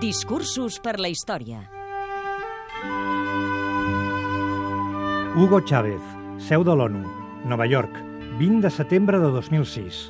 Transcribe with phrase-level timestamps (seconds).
[0.00, 1.58] Discursos per la història.
[5.36, 6.00] Hugo Chávez,
[6.40, 7.02] seu de l'ONU,
[7.44, 7.98] Nova York,
[8.38, 10.00] 20 de setembre de 2006.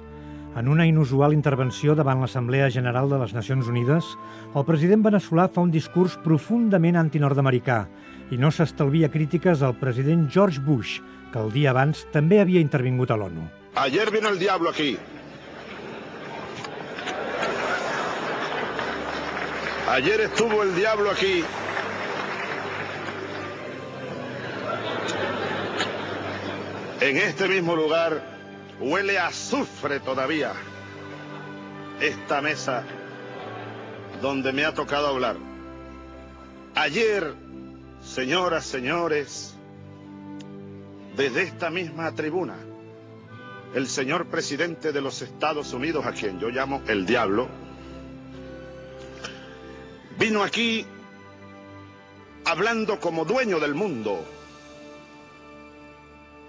[0.63, 4.15] En una inusual intervenció davant l'Assemblea General de les Nacions Unides,
[4.55, 7.81] el president veneçolà fa un discurs profundament antinord-americà
[8.31, 11.01] i no s'estalvia crítiques al president George Bush,
[11.35, 13.43] que el dia abans també havia intervingut a l'ONU.
[13.75, 14.95] Ayer vino el diablo aquí.
[19.91, 21.43] Ayer estuvo el diablo aquí.
[27.01, 28.23] En este mismo lugar
[28.79, 30.53] huele a azufre todavía
[32.01, 32.85] esta mesa
[34.23, 35.39] donde me ha tocado hablar.
[36.77, 37.35] Ayer,
[38.01, 39.57] señoras, señores,
[41.17, 42.55] desde esta misma tribuna,
[43.75, 47.49] el señor presidente de los Estados Unidos, a quien yo llamo el diablo,
[50.21, 50.85] vino aquí
[52.45, 54.23] hablando como dueño del mundo,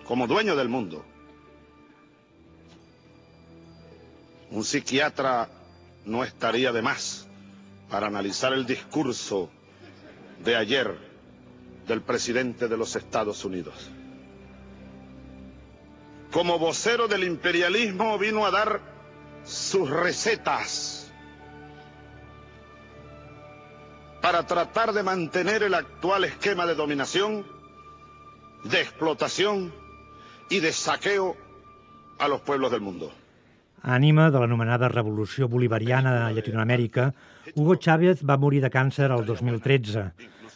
[0.06, 1.06] como dueño del mundo.
[4.52, 5.48] Un psiquiatra
[6.04, 7.26] no estaría de más
[7.90, 9.50] para analizar el discurso
[10.44, 10.98] de ayer
[11.88, 13.90] del presidente de los Estados Unidos.
[16.34, 18.82] Como vocero del imperialismo vino a dar
[19.46, 21.01] sus recetas
[24.22, 27.46] para tratar de mantener el actual esquema de dominación,
[28.64, 29.74] de explotación
[30.50, 31.36] y de saqueo
[32.20, 33.12] a los pueblos del mundo.
[33.82, 37.16] Ànima de l'anomenada Revolució Bolivariana de Llatinoamèrica,
[37.56, 40.04] Hugo Chávez va morir de càncer el 2013.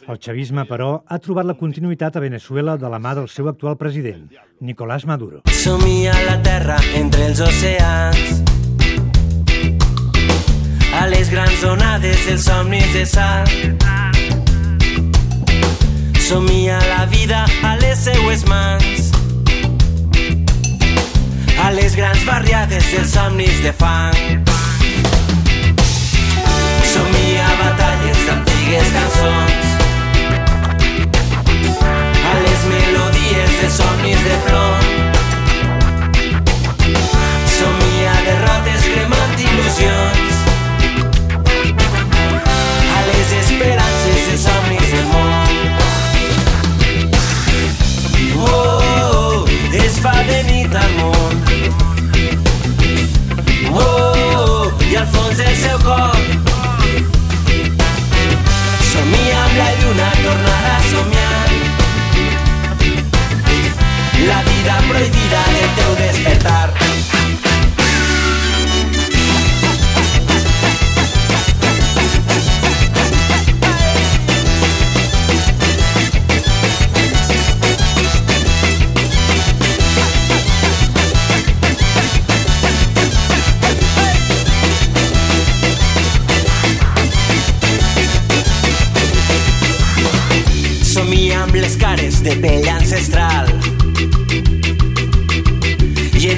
[0.06, 3.74] El xavisme, però, ha trobat la continuïtat a Venezuela de la mà del seu actual
[3.76, 5.42] president, Nicolás Maduro.
[5.50, 8.55] Somia la terra entre els oceans
[10.96, 13.46] a les grans onades dels somnis de sal.
[16.28, 19.12] Somia la vida a les seues mans.
[21.62, 24.45] A les grans barriades dels somnis de fang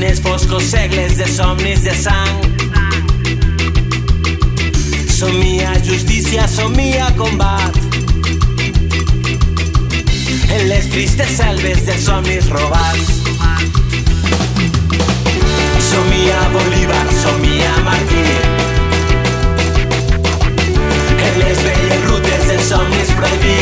[0.09, 2.37] els foscos segles de somnis de sang.
[5.19, 7.77] Somia justícia, somia combat.
[10.49, 13.13] En les tristes selves dels somnis robats.
[15.91, 18.27] Somia Bolívar, somia Martí
[21.29, 23.58] en les velles rutes dels somnis prohibits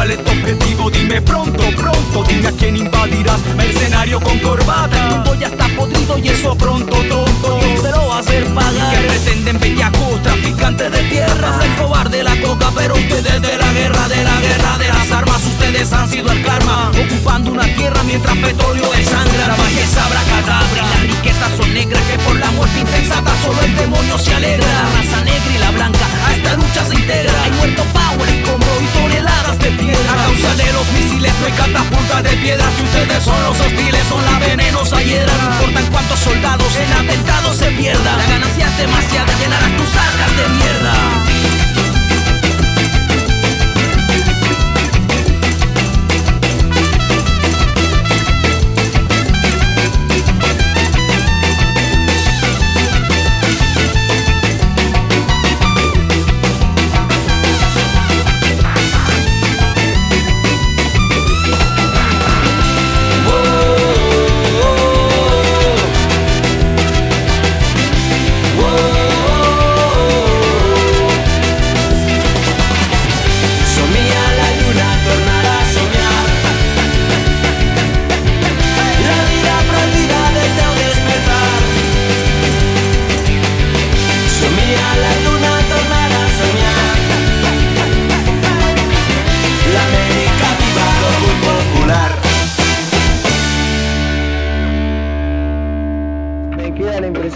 [0.00, 5.14] cuál es tu objetivo, dime pronto, pronto, dime a quién invadirás, mercenario con corbata, el
[5.14, 8.92] mundo ya está podrido y eso pronto, tonto, yo te lo va a hacer pagar,
[8.92, 13.72] que pretenden bellacos, traficantes de tierra, el cobarde de la coca, pero ustedes de la
[13.74, 18.02] guerra, de la guerra de las armas, ustedes han sido el karma, ocupando una tierra
[18.04, 23.32] mientras petróleo desangra, la bajeza cadabra, las riquezas son negras, que por la muerte insensata
[23.44, 26.94] solo el demonio se alegra, la raza negra y la blanca, a esta lucha se
[26.94, 30.12] integra, hay muerto power, escombro y toneladas de piedra.
[30.12, 32.64] A causa de los misiles no hay catapultas de piedra.
[32.76, 35.32] Si ustedes son los hostiles, son la venenosa hiedra.
[35.32, 38.18] No importan cuántos soldados en atentados se pierdan.
[38.18, 39.59] La ganancia es demasiada llena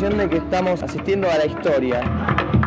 [0.00, 2.63] de que estamos asistiendo a la historia.